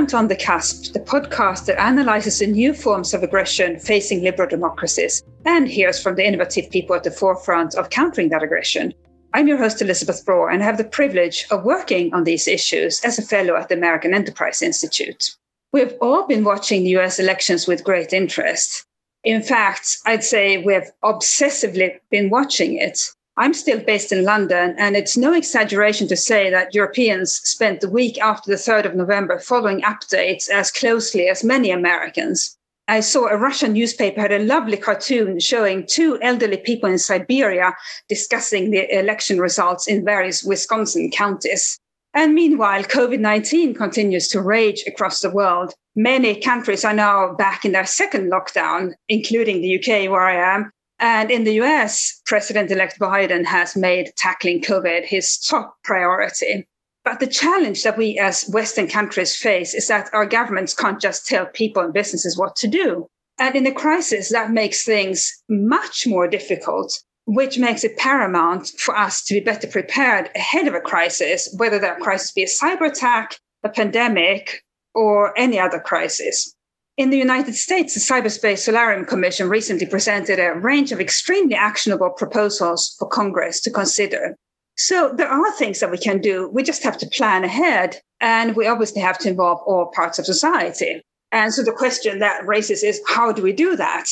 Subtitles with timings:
[0.00, 4.22] Welcome to On the Cusp, the podcast that analyzes the new forms of aggression facing
[4.22, 8.94] liberal democracies and hears from the innovative people at the forefront of countering that aggression.
[9.34, 13.04] I'm your host, Elisabeth Braw, and I have the privilege of working on these issues
[13.04, 15.36] as a fellow at the American Enterprise Institute.
[15.74, 18.86] We've all been watching the US elections with great interest.
[19.22, 23.02] In fact, I'd say we've obsessively been watching it.
[23.40, 27.88] I'm still based in London, and it's no exaggeration to say that Europeans spent the
[27.88, 32.58] week after the 3rd of November following updates as closely as many Americans.
[32.86, 37.74] I saw a Russian newspaper had a lovely cartoon showing two elderly people in Siberia
[38.10, 41.78] discussing the election results in various Wisconsin counties.
[42.12, 45.72] And meanwhile, COVID 19 continues to rage across the world.
[45.96, 50.70] Many countries are now back in their second lockdown, including the UK, where I am,
[51.00, 56.66] and in the US, President elect Biden has made tackling COVID his top priority.
[57.04, 61.26] But the challenge that we as Western countries face is that our governments can't just
[61.26, 63.06] tell people and businesses what to do.
[63.38, 66.92] And in a crisis, that makes things much more difficult,
[67.24, 71.78] which makes it paramount for us to be better prepared ahead of a crisis, whether
[71.78, 74.62] that crisis be a cyber attack, a pandemic,
[74.94, 76.54] or any other crisis.
[77.00, 82.10] In the United States, the Cyberspace Solarium Commission recently presented a range of extremely actionable
[82.10, 84.36] proposals for Congress to consider.
[84.76, 86.50] So there are things that we can do.
[86.52, 88.02] We just have to plan ahead.
[88.20, 91.00] And we obviously have to involve all parts of society.
[91.32, 94.04] And so the question that raises is how do we do that?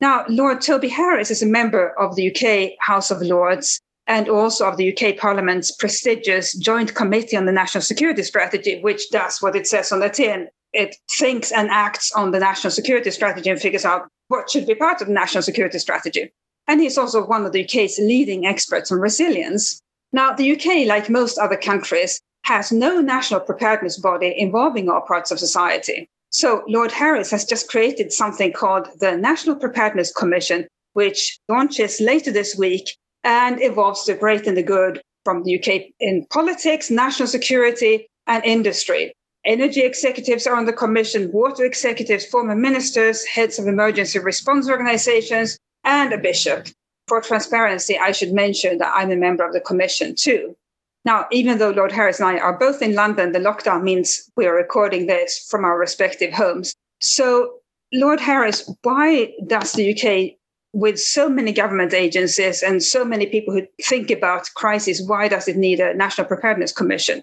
[0.00, 4.66] Now, Lord Toby Harris is a member of the UK House of Lords and also
[4.66, 9.54] of the UK Parliament's prestigious Joint Committee on the National Security Strategy, which does what
[9.54, 13.60] it says on the tin it thinks and acts on the national security strategy and
[13.60, 16.32] figures out what should be part of the national security strategy.
[16.66, 19.80] And he's also one of the UK's leading experts on resilience.
[20.12, 25.30] Now, the UK, like most other countries, has no national preparedness body involving all parts
[25.30, 26.08] of society.
[26.30, 32.32] So Lord Harris has just created something called the National Preparedness Commission, which launches later
[32.32, 37.28] this week and involves the great and the good from the UK in politics, national
[37.28, 39.14] security, and industry.
[39.46, 45.58] Energy executives are on the commission, water executives, former ministers, heads of emergency response organizations,
[45.84, 46.68] and a bishop.
[47.08, 50.56] For transparency, I should mention that I'm a member of the commission too.
[51.04, 54.46] Now, even though Lord Harris and I are both in London, the lockdown means we
[54.46, 56.74] are recording this from our respective homes.
[57.00, 57.58] So,
[57.92, 60.38] Lord Harris, why does the UK,
[60.72, 65.46] with so many government agencies and so many people who think about crisis, why does
[65.46, 67.22] it need a National Preparedness Commission?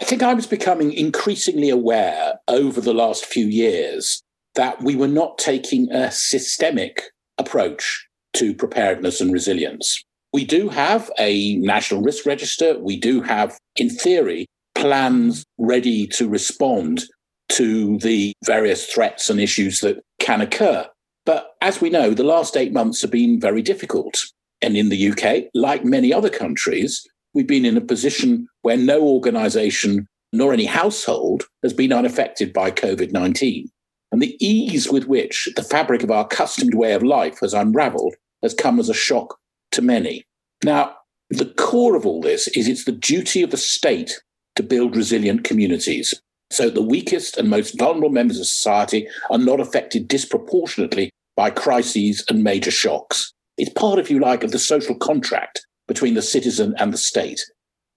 [0.00, 4.22] I think I was becoming increasingly aware over the last few years
[4.54, 7.04] that we were not taking a systemic
[7.38, 10.02] approach to preparedness and resilience.
[10.32, 12.78] We do have a national risk register.
[12.78, 17.04] We do have, in theory, plans ready to respond
[17.50, 20.86] to the various threats and issues that can occur.
[21.26, 24.24] But as we know, the last eight months have been very difficult.
[24.62, 29.02] And in the UK, like many other countries, we've been in a position where no
[29.02, 33.68] organization nor any household has been unaffected by COVID 19.
[34.10, 38.14] And the ease with which the fabric of our accustomed way of life has unraveled
[38.42, 39.38] has come as a shock
[39.72, 40.24] to many.
[40.64, 40.96] Now,
[41.30, 44.20] the core of all this is it's the duty of the state
[44.56, 46.14] to build resilient communities.
[46.50, 52.22] So the weakest and most vulnerable members of society are not affected disproportionately by crises
[52.28, 53.32] and major shocks.
[53.56, 57.40] It's part, if you like, of the social contract between the citizen and the state.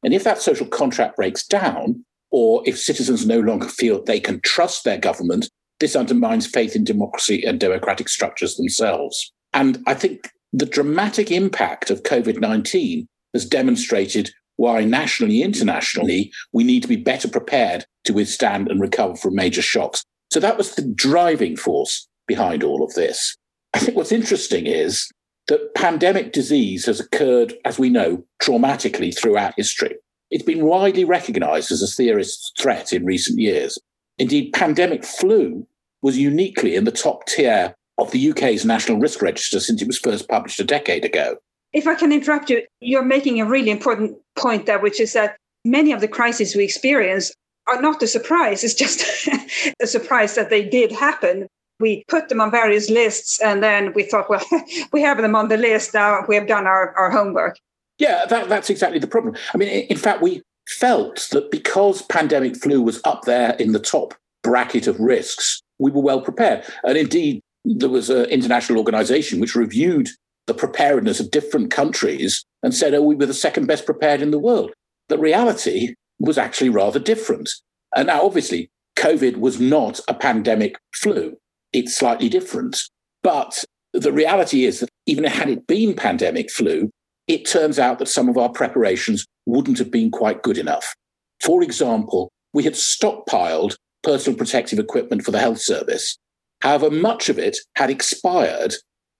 [0.03, 4.41] And if that social contract breaks down, or if citizens no longer feel they can
[4.41, 9.31] trust their government, this undermines faith in democracy and democratic structures themselves.
[9.53, 16.63] And I think the dramatic impact of COVID 19 has demonstrated why nationally, internationally, we
[16.63, 20.03] need to be better prepared to withstand and recover from major shocks.
[20.31, 23.35] So that was the driving force behind all of this.
[23.73, 25.09] I think what's interesting is
[25.47, 29.95] that pandemic disease has occurred, as we know, traumatically throughout history.
[30.31, 33.77] It's been widely recognized as a serious threat in recent years.
[34.17, 35.67] Indeed, pandemic flu
[36.01, 39.99] was uniquely in the top tier of the UK's National Risk Register since it was
[39.99, 41.37] first published a decade ago.
[41.73, 45.37] If I can interrupt you, you're making a really important point there, which is that
[45.63, 47.33] many of the crises we experience
[47.67, 48.63] are not a surprise.
[48.63, 49.27] It's just
[49.81, 51.47] a surprise that they did happen
[51.79, 54.43] we put them on various lists and then we thought, well,
[54.93, 56.23] we have them on the list now.
[56.27, 57.57] We have done our, our homework.
[57.97, 59.35] Yeah, that, that's exactly the problem.
[59.53, 63.79] I mean, in fact, we felt that because pandemic flu was up there in the
[63.79, 64.13] top
[64.43, 66.65] bracket of risks, we were well prepared.
[66.83, 70.09] And indeed, there was an international organization which reviewed
[70.47, 74.31] the preparedness of different countries and said, oh, we were the second best prepared in
[74.31, 74.71] the world.
[75.09, 77.49] The reality was actually rather different.
[77.95, 81.37] And now, obviously, COVID was not a pandemic flu.
[81.75, 82.77] It's slightly different.
[83.21, 86.89] But the reality is that even had it been pandemic flu,
[87.27, 90.95] it turns out that some of our preparations wouldn't have been quite good enough.
[91.41, 96.17] For example, we had stockpiled personal protective equipment for the health service.
[96.61, 98.75] However, much of it had expired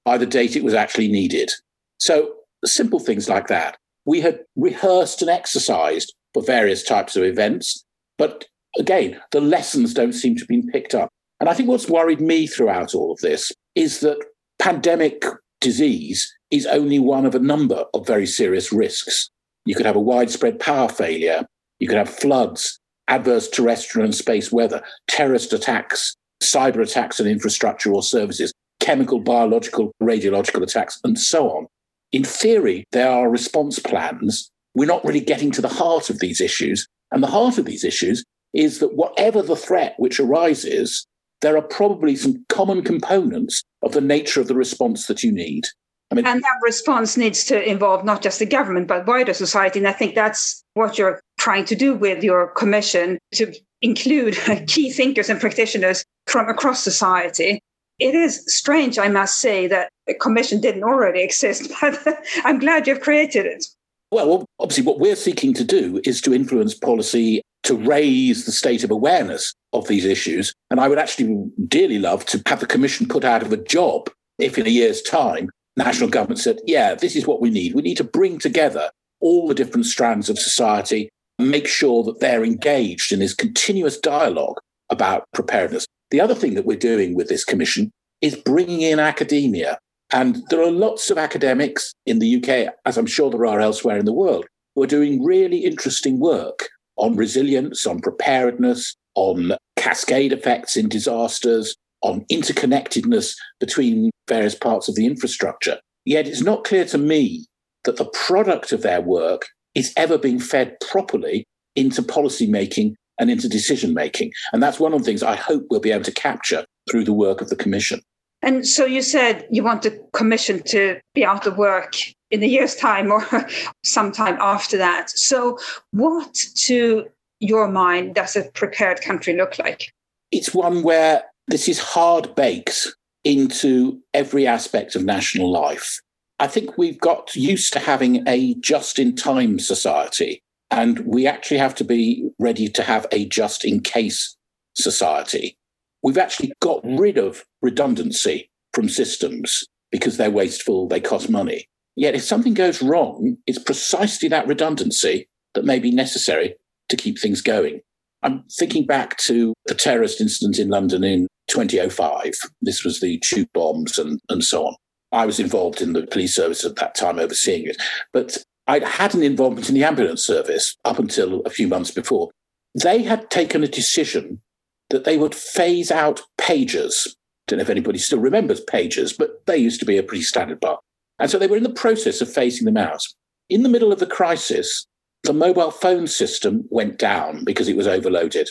[0.05, 1.51] by the date it was actually needed.
[1.97, 3.75] So, simple things like that.
[4.05, 7.83] We had rehearsed and exercised for various types of events,
[8.17, 8.45] but
[8.79, 11.09] again, the lessons don't seem to have been picked up.
[11.39, 14.23] And I think what's worried me throughout all of this is that
[14.59, 15.23] pandemic
[15.61, 19.29] disease is only one of a number of very serious risks.
[19.65, 21.45] You could have a widespread power failure,
[21.79, 27.93] you could have floods, adverse terrestrial and space weather, terrorist attacks, cyber attacks on infrastructure
[27.93, 31.67] or services, chemical, biological, radiological attacks, and so on.
[32.11, 34.49] In theory, there are response plans.
[34.73, 36.87] We're not really getting to the heart of these issues.
[37.11, 38.23] And the heart of these issues
[38.53, 41.05] is that whatever the threat which arises,
[41.41, 45.65] there are probably some common components of the nature of the response that you need.
[46.11, 49.79] I mean, and that response needs to involve not just the government, but wider society.
[49.79, 54.35] And I think that's what you're trying to do with your commission to include
[54.67, 57.59] key thinkers and practitioners from across society.
[57.97, 61.99] It is strange, I must say, that a commission didn't already exist, but
[62.43, 63.65] I'm glad you've created it.
[64.11, 68.83] Well, obviously, what we're seeking to do is to influence policy to raise the state
[68.83, 70.53] of awareness of these issues.
[70.69, 74.09] And I would actually dearly love to have the commission put out of a job
[74.39, 77.75] if in a year's time national government said, yeah, this is what we need.
[77.75, 81.09] We need to bring together all the different strands of society,
[81.39, 84.57] make sure that they're engaged in this continuous dialogue
[84.89, 85.85] about preparedness.
[86.11, 87.91] The other thing that we're doing with this commission
[88.21, 89.79] is bringing in academia.
[90.11, 93.97] And there are lots of academics in the UK, as I'm sure there are elsewhere
[93.97, 94.45] in the world,
[94.75, 101.75] who are doing really interesting work on resilience, on preparedness, on cascade effects in disasters,
[102.01, 105.79] on interconnectedness between various parts of the infrastructure.
[106.05, 107.45] Yet it's not clear to me
[107.83, 111.45] that the product of their work is ever being fed properly
[111.75, 114.31] into policy making and into decision making.
[114.53, 117.13] And that's one of the things I hope we'll be able to capture through the
[117.13, 118.01] work of the Commission.
[118.41, 121.95] And so you said you want the Commission to be out of work
[122.29, 123.25] in a year's time or
[123.83, 125.09] sometime after that.
[125.09, 125.57] So,
[125.91, 126.35] what,
[126.65, 127.05] to
[127.39, 129.93] your mind, does a prepared country look like?
[130.31, 132.87] It's one where this is hard baked
[133.23, 135.99] into every aspect of national life.
[136.39, 141.57] I think we've got used to having a just in time society, and we actually
[141.57, 144.35] have to be ready to have a just in case
[144.75, 145.57] society.
[146.03, 151.67] We've actually got rid of redundancy from systems because they're wasteful, they cost money.
[151.95, 156.55] Yet if something goes wrong, it's precisely that redundancy that may be necessary
[156.89, 157.81] to keep things going.
[158.23, 162.33] I'm thinking back to the terrorist incident in London in 2005.
[162.61, 164.75] This was the tube bombs and, and so on.
[165.11, 167.77] I was involved in the police service at that time, overseeing it.
[168.11, 168.37] But
[168.67, 172.31] I'd had an involvement in the ambulance service up until a few months before.
[172.73, 174.41] They had taken a decision
[174.89, 177.07] that they would phase out pagers.
[177.47, 180.61] Don't know if anybody still remembers pagers, but they used to be a pretty standard
[180.61, 180.79] part.
[181.19, 183.01] And so they were in the process of phasing them out.
[183.49, 184.87] In the middle of the crisis,
[185.25, 188.49] the mobile phone system went down because it was overloaded.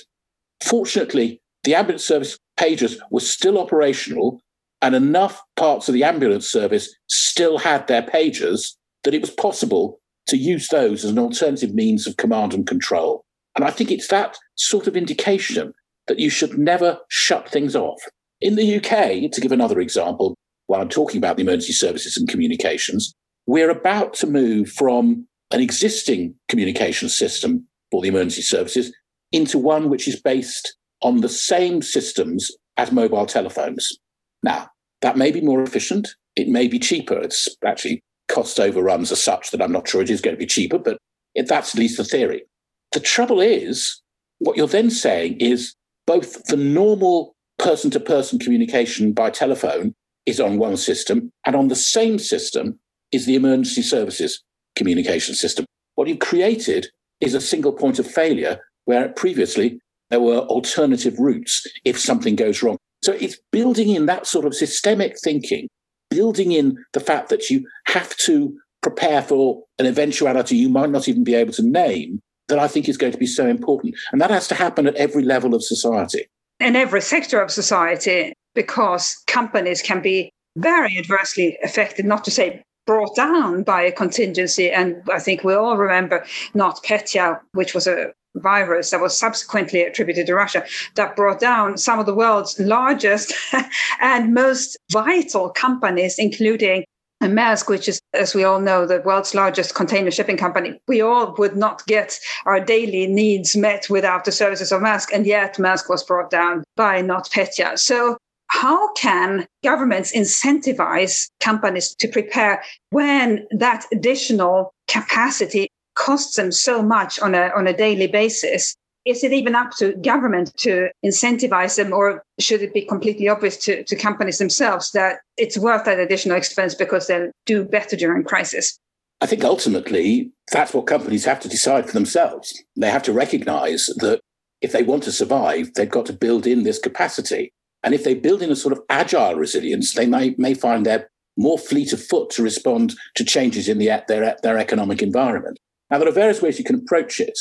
[0.63, 4.41] Fortunately, the ambulance service pagers were still operational
[4.83, 9.99] and enough parts of the ambulance service still had their pagers that it was possible
[10.27, 13.25] to use those as an alternative means of command and control.
[13.57, 15.73] And I think it's that sort of indication
[16.07, 18.01] that you should never shut things off.
[18.41, 20.35] In the UK, to give another example,
[20.67, 23.15] while I'm talking about the emergency services and communications,
[23.47, 28.93] we're about to move from an existing communication system for the emergency services
[29.33, 33.99] into one which is based on the same systems as mobile telephones.
[34.43, 34.69] Now,
[35.03, 36.09] that may be more efficient.
[36.37, 37.19] It may be cheaper.
[37.19, 40.47] It's actually cost overruns are such that I'm not sure it is going to be
[40.47, 40.99] cheaper, but
[41.35, 42.45] that's at least the theory.
[42.93, 44.01] The trouble is,
[44.39, 45.75] what you're then saying is
[46.07, 49.95] both the normal person to person communication by telephone
[50.27, 52.79] is on one system, and on the same system
[53.13, 54.43] is the emergency services
[54.77, 55.65] communication system.
[55.95, 56.89] What you've created
[57.21, 59.79] is a single point of failure where previously
[60.11, 62.77] there were alternative routes if something goes wrong.
[63.03, 65.69] So it's building in that sort of systemic thinking,
[66.11, 71.09] building in the fact that you have to prepare for an eventuality you might not
[71.09, 73.95] even be able to name that I think is going to be so important.
[74.13, 76.27] And that has to happen at every level of society.
[76.61, 82.63] In every sector of society, because companies can be very adversely affected, not to say
[82.87, 84.71] brought down by a contingency.
[84.71, 86.25] And I think we all remember
[86.55, 90.65] NotPetya, which was a virus that was subsequently attributed to Russia
[90.97, 93.33] that brought down some of the world's largest
[94.01, 96.85] and most vital companies, including
[97.23, 101.35] Maersk, which is, as we all know, the world's largest container shipping company, we all
[101.39, 105.09] would not get our daily needs met without the services of Maersk.
[105.13, 107.79] And yet Maersk was brought down by NotPetya.
[107.79, 116.83] So how can governments incentivize companies to prepare when that additional capacity costs them so
[116.83, 118.77] much on a, on a daily basis?
[119.05, 123.57] Is it even up to government to incentivize them, or should it be completely obvious
[123.65, 128.25] to, to companies themselves that it's worth that additional expense because they'll do better during
[128.25, 128.79] crisis?
[129.21, 132.63] I think ultimately that's what companies have to decide for themselves.
[132.77, 134.21] They have to recognize that
[134.61, 137.53] if they want to survive, they've got to build in this capacity.
[137.85, 141.11] And if they build in a sort of agile resilience, they may, may find they're
[141.37, 145.59] more fleet of foot to respond to changes in the, their, their economic environment.
[145.91, 147.39] Now, there are various ways you can approach it.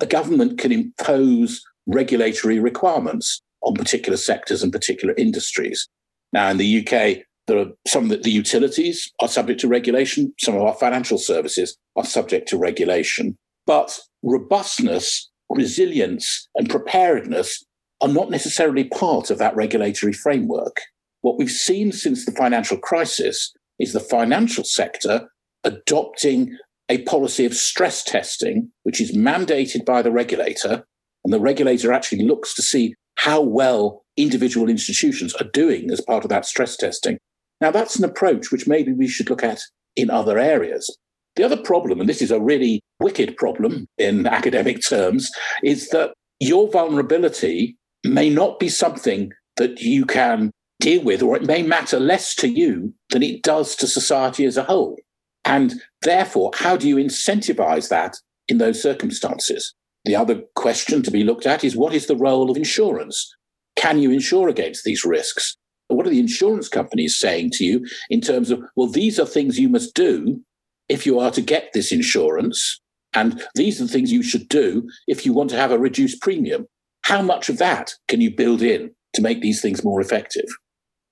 [0.00, 5.88] A government can impose regulatory requirements on particular sectors and particular industries.
[6.32, 10.56] Now, in the UK, there are some that the utilities are subject to regulation, some
[10.56, 13.36] of our financial services are subject to regulation.
[13.66, 17.64] But robustness, resilience, and preparedness
[18.00, 20.80] are not necessarily part of that regulatory framework.
[21.22, 25.28] What we've seen since the financial crisis is the financial sector
[25.64, 26.56] adopting
[26.88, 30.84] a policy of stress testing, which is mandated by the regulator.
[31.24, 36.24] And the regulator actually looks to see how well individual institutions are doing as part
[36.24, 37.18] of that stress testing.
[37.60, 39.60] Now, that's an approach which maybe we should look at
[39.96, 40.96] in other areas.
[41.34, 45.30] The other problem, and this is a really wicked problem in academic terms,
[45.62, 47.76] is that your vulnerability
[48.08, 52.48] may not be something that you can deal with, or it may matter less to
[52.48, 54.96] you than it does to society as a whole.
[55.44, 58.16] And therefore, how do you incentivize that
[58.48, 59.74] in those circumstances?
[60.04, 63.34] The other question to be looked at is what is the role of insurance?
[63.76, 65.56] Can you insure against these risks?
[65.88, 69.58] What are the insurance companies saying to you in terms of, well, these are things
[69.58, 70.40] you must do
[70.88, 72.80] if you are to get this insurance?
[73.14, 76.20] And these are the things you should do if you want to have a reduced
[76.20, 76.66] premium.
[77.06, 80.46] How much of that can you build in to make these things more effective?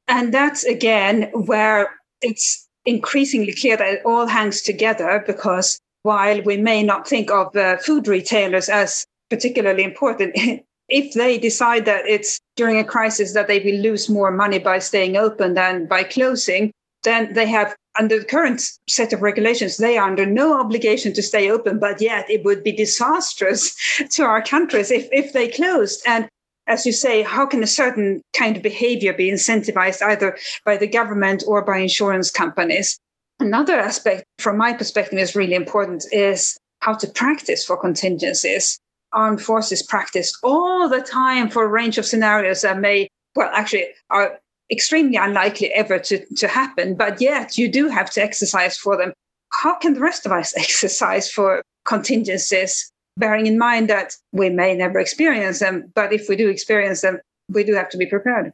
[0.09, 1.89] And that's again where
[2.21, 7.55] it's increasingly clear that it all hangs together because while we may not think of
[7.55, 10.35] uh, food retailers as particularly important,
[10.89, 14.81] if they decide that it's during a crisis that they will lose more money by
[14.81, 16.73] staying open than by closing,
[17.05, 21.23] then they have under the current set of regulations, they are under no obligation to
[21.23, 23.75] stay open, but yet it would be disastrous
[24.11, 26.03] to our countries if, if they closed.
[26.07, 26.29] And
[26.67, 30.87] as you say, how can a certain kind of behavior be incentivized either by the
[30.87, 32.99] government or by insurance companies?
[33.41, 38.79] Another aspect, from my perspective, is really important is how to practice for contingencies.
[39.13, 43.87] Armed forces practice all the time for a range of scenarios that may, well, actually
[44.11, 44.39] are
[44.71, 49.13] extremely unlikely ever to, to happen, but yet you do have to exercise for them.
[49.53, 54.75] How can the rest of us exercise for contingencies, bearing in mind that we may
[54.75, 57.19] never experience them, but if we do experience them,
[57.49, 58.53] we do have to be prepared?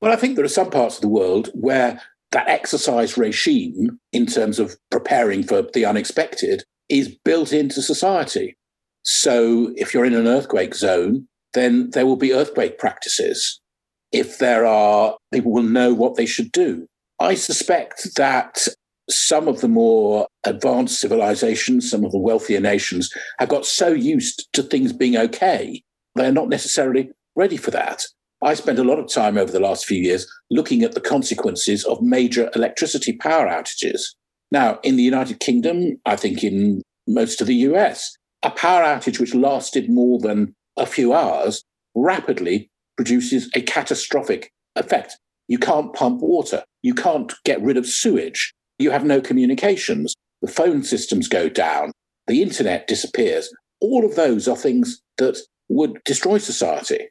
[0.00, 2.00] Well, I think there are some parts of the world where
[2.32, 8.56] that exercise regime, in terms of preparing for the unexpected, is built into society.
[9.04, 13.60] So if you're in an earthquake zone, then there will be earthquake practices
[14.12, 16.86] if there are, people will know what they should do.
[17.18, 18.68] I suspect that
[19.08, 24.48] some of the more advanced civilizations, some of the wealthier nations have got so used
[24.52, 25.82] to things being okay,
[26.14, 28.02] they're not necessarily ready for that.
[28.42, 31.84] I spent a lot of time over the last few years looking at the consequences
[31.84, 34.00] of major electricity power outages.
[34.50, 39.20] Now, in the United Kingdom, I think in most of the US, a power outage
[39.20, 41.62] which lasted more than a few hours
[41.94, 45.18] rapidly produces a catastrophic effect.
[45.48, 46.64] You can't pump water.
[46.82, 48.54] You can't get rid of sewage.
[48.78, 50.14] You have no communications.
[50.40, 51.92] The phone systems go down.
[52.26, 53.52] The internet disappears.
[53.80, 57.08] All of those are things that would destroy society.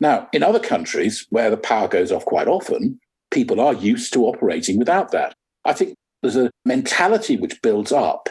[0.00, 2.98] Now, in other countries where the power goes off quite often,
[3.30, 5.34] people are used to operating without that.
[5.64, 8.28] I think there's a mentality which builds up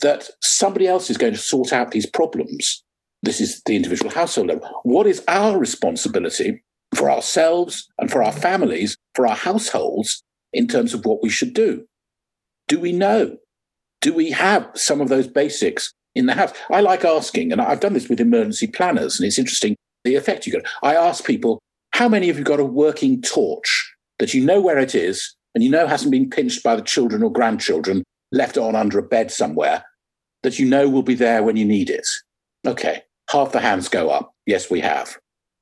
[0.00, 2.83] that somebody else is going to sort out these problems.
[3.24, 4.68] This is the individual household level.
[4.82, 6.62] What is our responsibility
[6.94, 11.54] for ourselves and for our families, for our households, in terms of what we should
[11.54, 11.86] do?
[12.68, 13.38] Do we know?
[14.02, 16.52] Do we have some of those basics in the house?
[16.70, 20.46] I like asking, and I've done this with emergency planners, and it's interesting the effect
[20.46, 20.66] you get.
[20.82, 21.62] I ask people,
[21.94, 25.64] how many of you got a working torch that you know where it is and
[25.64, 29.30] you know hasn't been pinched by the children or grandchildren, left on under a bed
[29.30, 29.84] somewhere,
[30.42, 32.06] that you know will be there when you need it?
[32.66, 33.02] Okay.
[33.30, 34.32] Half the hands go up.
[34.46, 35.16] Yes, we have.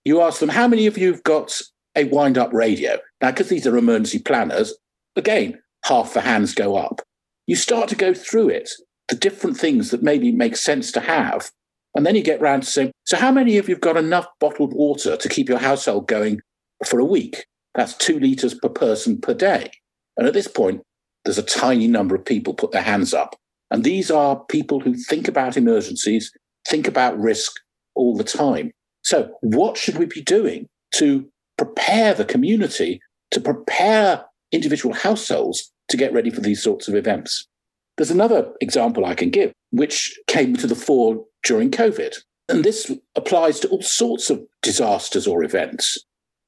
[0.04, 1.60] You ask them, how many of you have got
[1.94, 2.98] a wind up radio?
[3.20, 4.74] Now, because these are emergency planners,
[5.16, 7.00] again, half the hands go up.
[7.46, 8.70] You start to go through it,
[9.08, 11.50] the different things that maybe make sense to have.
[11.94, 14.26] And then you get round to saying, so how many of you have got enough
[14.40, 16.40] bottled water to keep your household going
[16.86, 17.46] for a week?
[17.74, 19.70] That's two litres per person per day.
[20.16, 20.82] And at this point,
[21.24, 23.36] there's a tiny number of people put their hands up.
[23.70, 26.32] And these are people who think about emergencies,
[26.68, 27.52] think about risk
[27.94, 28.72] all the time.
[29.02, 31.26] So, what should we be doing to
[31.58, 33.00] prepare the community,
[33.30, 37.48] to prepare individual households to get ready for these sorts of events?
[37.96, 42.14] There's another example I can give, which came to the fore during COVID.
[42.48, 45.98] And this applies to all sorts of disasters or events.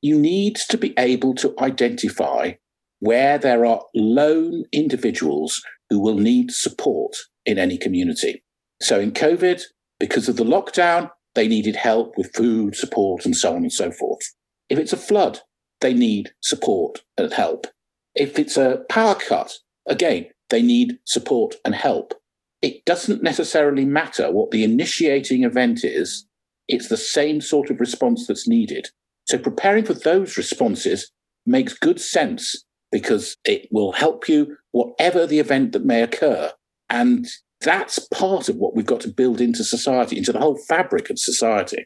[0.03, 2.53] You need to be able to identify
[3.01, 7.17] where there are lone individuals who will need support
[7.47, 8.43] in any community.
[8.81, 9.63] So in COVID,
[10.05, 13.91] because of the lockdown, they needed help with food, support, and so on and so
[13.91, 14.21] forth.
[14.69, 15.41] If it's a flood,
[15.81, 17.67] they need support and help.
[18.15, 19.51] If it's a power cut,
[19.89, 22.13] again, they need support and help.
[22.61, 26.27] It doesn't necessarily matter what the initiating event is,
[26.69, 28.89] it's the same sort of response that's needed.
[29.25, 31.11] So preparing for those responses
[31.47, 36.53] makes good sense because it will help you whatever the event that may occur.
[36.91, 37.27] And
[37.65, 41.19] that's part of what we've got to build into society, into the whole fabric of
[41.19, 41.85] society.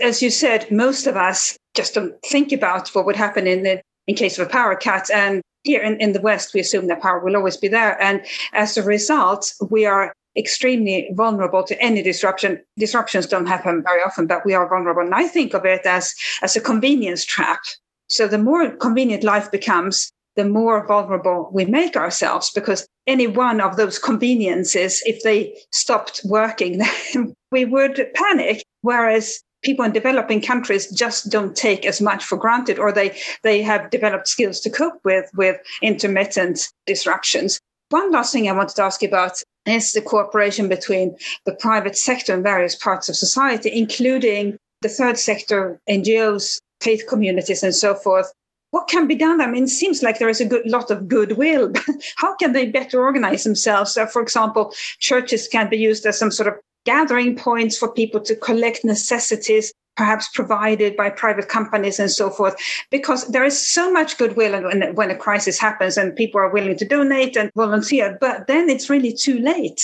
[0.00, 3.80] As you said, most of us just don't think about what would happen in the
[4.06, 5.10] in case of a power cut.
[5.10, 8.00] And here in, in the West, we assume that power will always be there.
[8.02, 8.20] And
[8.52, 12.60] as a result, we are extremely vulnerable to any disruption.
[12.78, 15.02] Disruptions don't happen very often, but we are vulnerable.
[15.02, 17.60] And I think of it as, as a convenience trap.
[18.08, 23.60] So the more convenient life becomes, the more vulnerable we make ourselves because any one
[23.60, 26.80] of those conveniences, if they stopped working,
[27.52, 28.62] we would panic.
[28.80, 33.62] Whereas people in developing countries just don't take as much for granted or they, they
[33.62, 37.60] have developed skills to cope with, with intermittent disruptions.
[37.90, 41.96] One last thing I wanted to ask you about is the cooperation between the private
[41.96, 47.94] sector and various parts of society, including the third sector, NGOs, faith communities, and so
[47.94, 48.32] forth
[48.72, 49.40] what can be done?
[49.40, 51.72] I mean, it seems like there is a good lot of goodwill.
[52.16, 53.92] How can they better organize themselves?
[53.92, 56.54] So, for example, churches can be used as some sort of
[56.86, 62.56] gathering points for people to collect necessities, perhaps provided by private companies and so forth,
[62.90, 66.76] because there is so much goodwill when, when a crisis happens and people are willing
[66.78, 69.82] to donate and volunteer, but then it's really too late.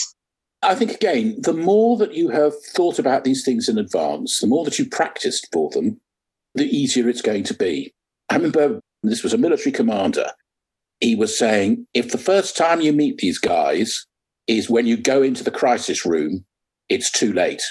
[0.63, 4.47] I think, again, the more that you have thought about these things in advance, the
[4.47, 6.01] more that you practiced for them,
[6.55, 7.93] the easier it's going to be.
[8.31, 10.33] I remember this was a military commander.
[11.01, 14.07] He was saying, if the first time you meet these guys
[14.47, 16.45] is when you go into the crisis room,
[16.89, 17.63] it's too late.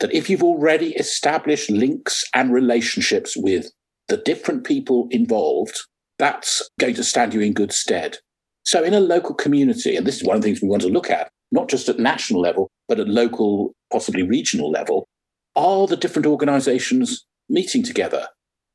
[0.00, 3.70] That if you've already established links and relationships with
[4.08, 5.78] the different people involved,
[6.18, 8.18] that's going to stand you in good stead.
[8.64, 10.88] So, in a local community, and this is one of the things we want to
[10.88, 15.06] look at, not just at national level, but at local, possibly regional level,
[15.54, 18.28] are the different organizations meeting together?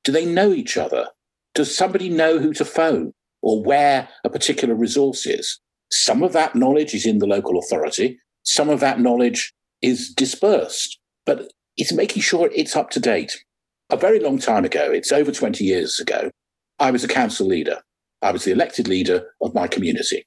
[0.04, 1.08] Do they know each other?
[1.60, 5.60] Does somebody know who to phone or where a particular resource is?
[5.92, 10.98] Some of that knowledge is in the local authority, some of that knowledge is dispersed,
[11.26, 13.44] but it's making sure it's up to date.
[13.90, 16.32] A very long time ago, it's over 20 years ago,
[16.80, 17.82] I was a council leader.
[18.22, 20.24] I was the elected leader of my community.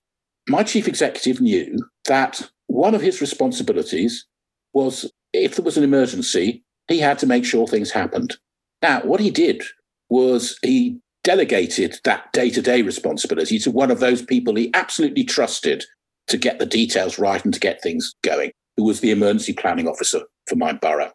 [0.51, 4.27] My chief executive knew that one of his responsibilities
[4.75, 8.37] was if there was an emergency, he had to make sure things happened.
[8.83, 9.63] Now, what he did
[10.11, 15.25] was he delegated that day to day responsibility to one of those people he absolutely
[15.25, 15.85] trusted
[16.29, 19.89] to get the details right and to get things going, who was the emergency planning
[19.89, 21.13] officer for my borough.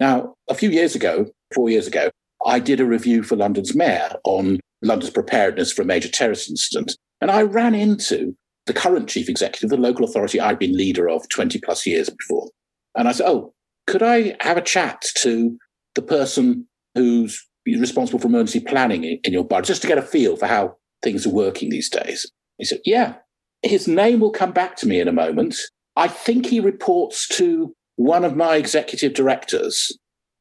[0.00, 2.10] Now, a few years ago, four years ago,
[2.46, 6.96] I did a review for London's mayor on London's preparedness for a major terrorist incident.
[7.20, 8.36] And I ran into
[8.66, 12.10] the current chief executive of the local authority I'd been leader of 20 plus years
[12.10, 12.50] before.
[12.96, 13.52] And I said, Oh,
[13.86, 15.56] could I have a chat to
[15.94, 20.36] the person who's responsible for emergency planning in, your borough, just to get a feel
[20.36, 22.30] for how things are working these days.
[22.58, 23.14] He said, Yeah,
[23.62, 25.56] his name will come back to me in a moment.
[25.96, 29.96] I think he reports to one of my executive directors.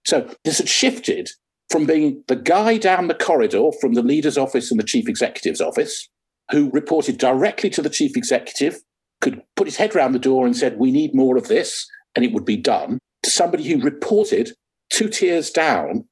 [0.05, 1.29] So this had shifted
[1.69, 5.61] from being the guy down the corridor from the leader's office and the chief executive's
[5.61, 6.09] office,
[6.51, 8.79] who reported directly to the chief executive,
[9.21, 12.25] could put his head round the door and said, We need more of this, and
[12.25, 14.51] it would be done, to somebody who reported
[14.91, 16.05] two tiers down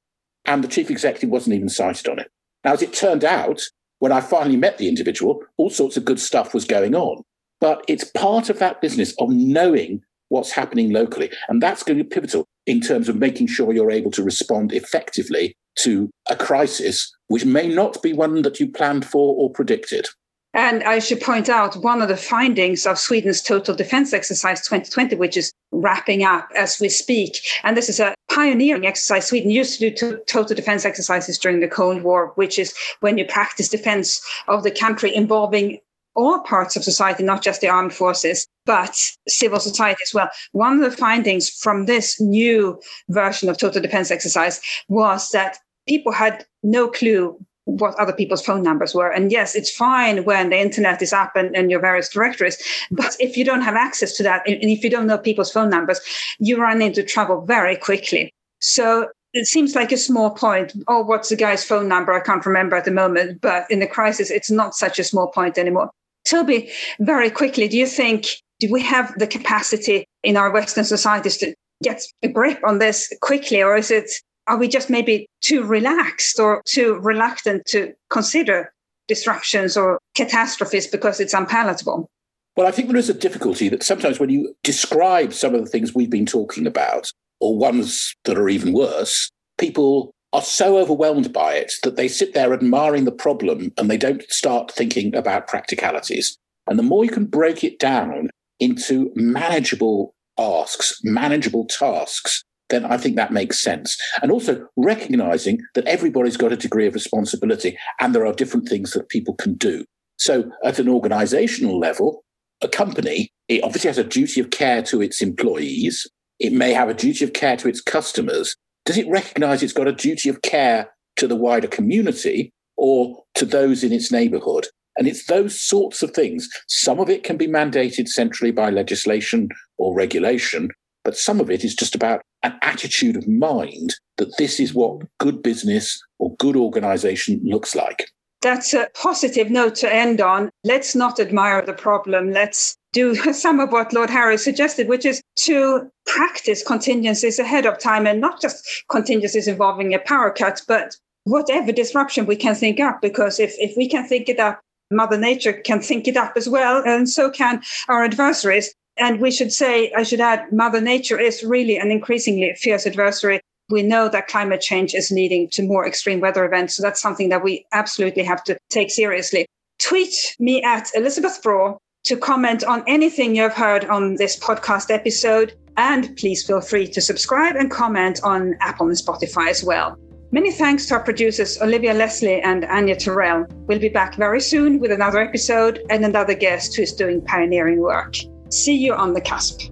[0.45, 2.31] and the chief executive wasn't even cited on it.
[2.63, 3.61] Now, as it turned out,
[3.99, 7.23] when I finally met the individual, all sorts of good stuff was going on.
[7.59, 11.29] But it's part of that business of knowing what's happening locally.
[11.47, 14.73] And that's going to be pivotal in terms of making sure you're able to respond
[14.73, 20.07] effectively to a crisis, which may not be one that you planned for or predicted.
[20.53, 25.15] And I should point out one of the findings of Sweden's Total Defense Exercise 2020,
[25.15, 27.39] which is wrapping up as we speak.
[27.63, 29.27] And this is a pioneering exercise.
[29.27, 33.25] Sweden used to do total defense exercises during the Cold War, which is when you
[33.25, 35.79] practice defense of the country involving
[36.15, 38.95] all parts of society, not just the armed forces, but
[39.29, 40.29] civil society as well.
[40.51, 44.59] One of the findings from this new version of total defense exercise
[44.89, 47.39] was that people had no clue
[47.77, 49.09] what other people's phone numbers were.
[49.09, 52.57] And yes, it's fine when the internet is up and, and your various directories.
[52.91, 55.69] But if you don't have access to that, and if you don't know people's phone
[55.69, 55.99] numbers,
[56.39, 58.33] you run into trouble very quickly.
[58.59, 60.73] So it seems like a small point.
[60.87, 62.11] Oh, what's the guy's phone number?
[62.13, 63.41] I can't remember at the moment.
[63.41, 65.89] But in the crisis, it's not such a small point anymore.
[66.25, 68.27] Toby, very quickly, do you think
[68.59, 73.11] do we have the capacity in our Western societies to get a grip on this
[73.21, 74.11] quickly, or is it
[74.47, 78.73] are we just maybe too relaxed or too reluctant to consider
[79.07, 82.09] disruptions or catastrophes because it's unpalatable?
[82.57, 85.69] Well, I think there is a difficulty that sometimes when you describe some of the
[85.69, 91.33] things we've been talking about, or ones that are even worse, people are so overwhelmed
[91.33, 95.47] by it that they sit there admiring the problem and they don't start thinking about
[95.47, 96.37] practicalities.
[96.67, 102.97] And the more you can break it down into manageable asks, manageable tasks, then I
[102.97, 103.95] think that makes sense.
[104.21, 108.93] And also recognizing that everybody's got a degree of responsibility and there are different things
[108.93, 109.85] that people can do.
[110.17, 112.23] So at an organizational level,
[112.61, 116.07] a company, it obviously has a duty of care to its employees.
[116.39, 118.55] It may have a duty of care to its customers.
[118.85, 123.45] Does it recognize it's got a duty of care to the wider community or to
[123.45, 124.67] those in its neighborhood?
[124.97, 126.49] And it's those sorts of things.
[126.67, 130.69] Some of it can be mandated centrally by legislation or regulation,
[131.03, 135.01] but some of it is just about an attitude of mind that this is what
[135.19, 138.05] good business or good organization looks like.
[138.41, 140.49] That's a positive note to end on.
[140.63, 142.31] Let's not admire the problem.
[142.31, 147.79] Let's do some of what Lord Harris suggested, which is to practice contingencies ahead of
[147.79, 152.79] time and not just contingencies involving a power cut, but whatever disruption we can think
[152.79, 152.99] up.
[153.01, 154.59] Because if, if we can think it up,
[154.91, 158.73] Mother Nature can think it up as well, and so can our adversaries.
[158.97, 163.41] And we should say, I should add, Mother Nature is really an increasingly fierce adversary.
[163.69, 166.75] We know that climate change is leading to more extreme weather events.
[166.75, 169.45] So that's something that we absolutely have to take seriously.
[169.79, 175.53] Tweet me at Elisabeth Braw to comment on anything you've heard on this podcast episode.
[175.77, 179.97] And please feel free to subscribe and comment on Apple and Spotify as well.
[180.33, 183.45] Many thanks to our producers, Olivia Leslie and Anya Terrell.
[183.67, 187.81] We'll be back very soon with another episode and another guest who is doing pioneering
[187.81, 188.15] work.
[188.51, 189.71] See you on the cusp.